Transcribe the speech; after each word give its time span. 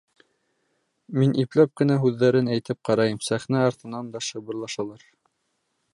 Мин 1.23 1.35
ипләп 1.43 1.73
кенә 1.81 1.97
һүҙҙәрен 2.05 2.49
әйтеп 2.57 2.81
ҡарайым, 2.91 3.21
сәхнә 3.29 3.63
артынан 3.67 4.13
да 4.17 4.23
шыбырлашалар. 4.31 5.09